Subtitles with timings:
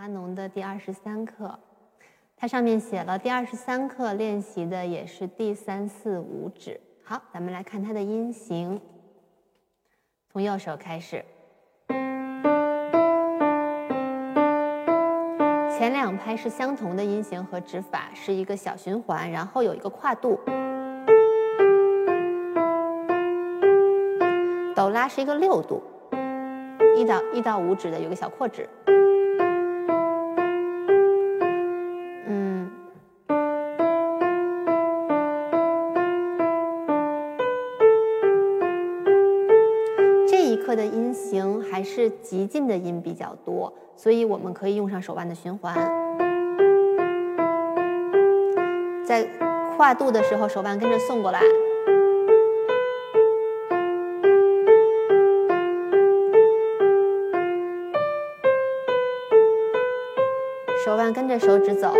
[0.00, 1.58] 哈农的第二十三课，
[2.36, 6.80] 它上面写了第二十三课练习的也是第三四五指。
[7.02, 8.80] 好，咱们来看它的音型，
[10.30, 11.24] 从右手开始，
[15.76, 20.38] 前两拍是相同的音型和指法，是一个小循环，然后有一个跨度。
[24.76, 25.82] 哆拉是一个六度，
[26.96, 28.68] 一到一到五指的有个小扩指。
[40.48, 45.74] 一刻的音型还是极近的音比较多，所以我们可以用上手腕的循环，
[49.04, 49.28] 在
[49.76, 51.42] 跨度的时候，手腕跟着送过来。
[60.84, 61.92] 手腕跟着手指走，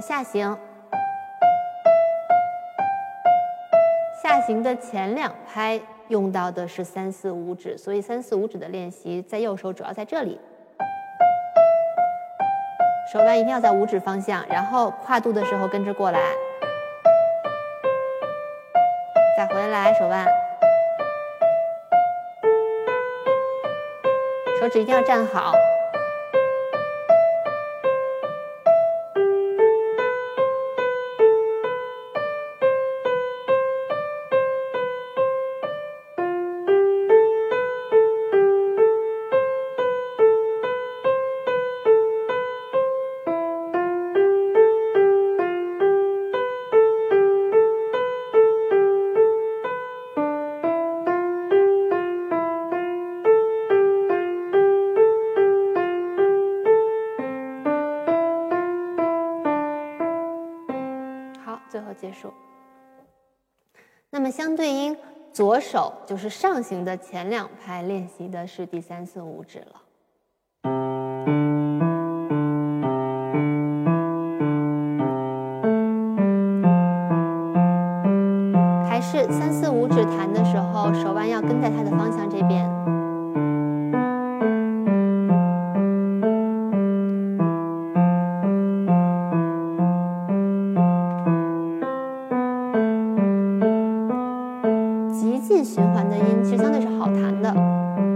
[0.00, 0.58] 下行，
[4.22, 5.80] 下行的前两拍。
[6.08, 10.40] 用到的是三四五指，所以三四五指的练习在右手主要在这里，
[13.12, 16.18] 手腕一定要在五指方向，然后跨度的时候跟着过来，
[19.36, 20.26] 再回来手腕，
[24.58, 25.52] 手指一定要站好。
[62.00, 62.32] 结束。
[64.10, 64.96] 那么相对应，
[65.32, 69.82] 左手就是上行的前两拍练习的是第三四五指了。
[95.64, 98.07] 循环的音其实相对是好弹的。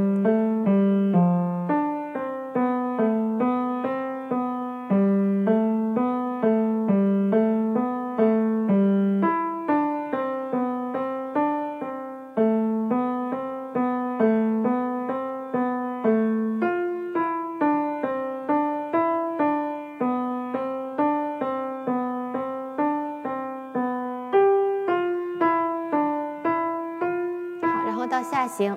[28.53, 28.77] 行，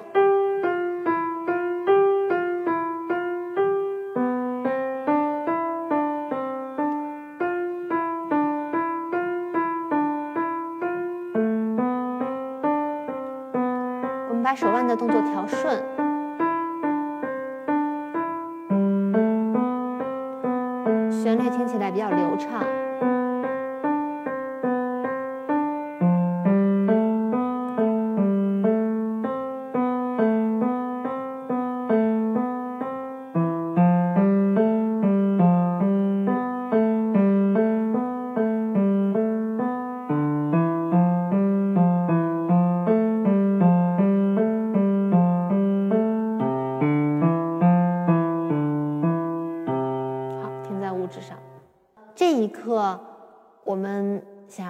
[14.30, 15.84] 我们把手腕的动作调顺，
[21.12, 22.64] 旋律听起来比较流畅。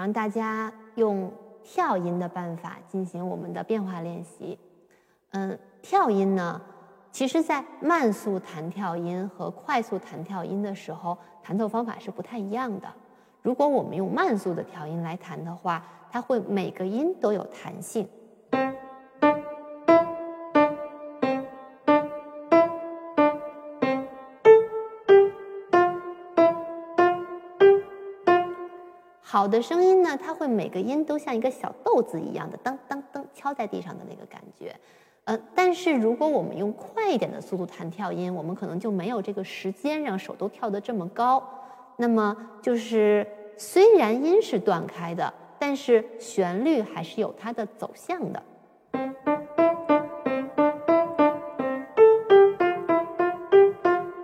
[0.05, 4.55] 让大家用跳音的办法进行我们的变化练习。
[5.31, 6.61] 嗯，跳音呢，
[7.11, 12.87] 其实在慢速弹跳音和快速弹跳音的时候，弹奏方法是不太一样的。
[13.41, 18.07] 如果我们用慢速的调音来弹的话，它会每个音都有弹性。
[29.27, 34.73] 好的声音呢，它会每个音都像一个小豆子一样的当当当敲在地上的那个感觉，
[35.23, 41.43] 呃，但是如果我们用快一点的速度弹跳音，我们可能就没有这个时间让手都跳得这么高。
[41.97, 43.25] 那么就是
[43.57, 48.43] 虽然音是断开的，但是旋律还是有它的走向的。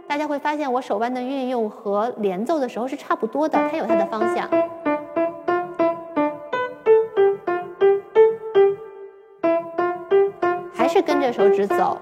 [0.07, 4.47] 大家会发现，我手腕的运用和连奏的时候是差不多的，它有它的方向。
[11.01, 11.99] 跟着手指走，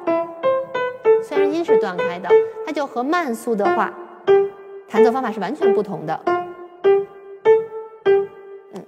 [1.24, 2.30] 虽然音是断开的，
[2.66, 3.94] 它就和慢速的话，
[4.90, 6.22] 弹奏方法是完全不同的。
[8.74, 8.86] 嗯，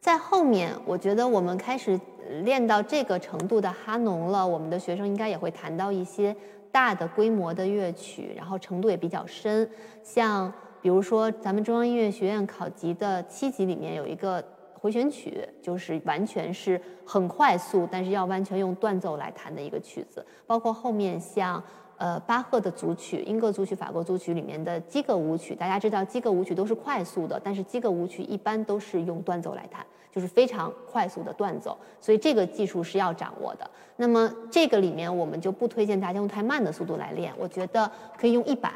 [0.00, 1.98] 在后面，我觉得我们开始
[2.42, 6.36] 练到这个程度的哈农了，我们的学生应该也会弹到一些
[6.70, 9.68] 大的规模的乐曲，然后程度也比较深，
[10.02, 10.52] 像
[10.82, 14.44] 比如说咱们中央音乐学院考级的七级里面有一个。
[14.80, 20.24] 回旋曲就是完全是很快速，但是要完全用断奏来弹的一个曲子。
[20.46, 21.62] 包括后面像
[21.96, 31.76] 呃巴赫的组曲、英格组曲、法国组曲里面的基格舞曲，大家知道基格舞曲都是快速的，但是基格舞曲一般都是用断奏来弹，就是非常快速的断奏。
[32.00, 33.68] 所以这个技术是要掌握的。
[33.96, 38.72] 那么这个里面我们就不推荐大家用太慢的速度来练，我觉得可以用一百，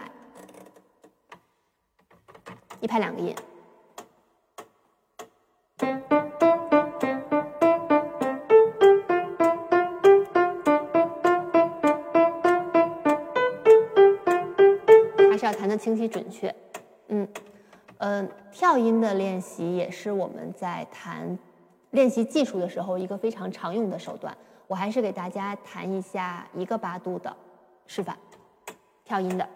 [2.81, 3.33] 一拍两个音。
[15.31, 16.55] 还是要弹的清晰准确，
[17.09, 17.27] 嗯，
[17.99, 21.39] 呃，跳音的练习也是我们在弹
[21.91, 24.37] 练习技术的时候一个非常常用的手段。
[24.69, 27.35] 我还是给大家弹一下一个八度的
[27.87, 28.17] 示范，
[29.05, 29.49] 跳音的。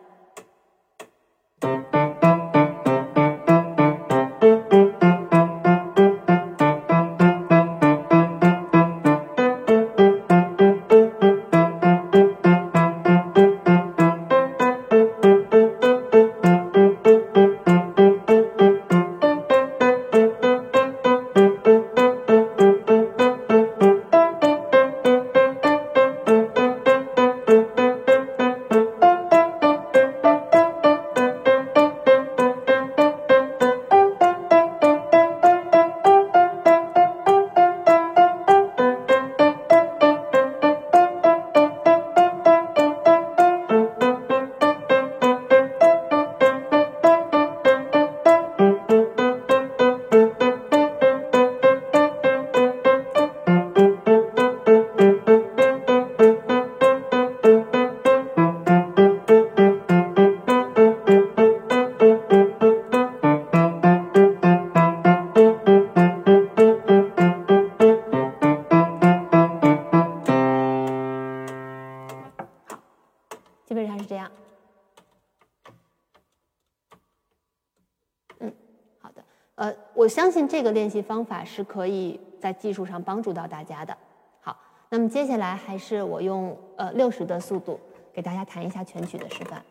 [79.57, 83.97] 呃我相信这个练习方法是可以在技术上帮助到大家的。
[84.41, 84.57] 好，
[84.89, 87.81] 那么接下来还是我用呃六十的速度
[88.13, 89.63] 给大家弹一下全曲的示范。